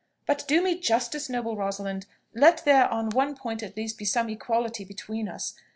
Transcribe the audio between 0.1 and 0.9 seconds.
But do me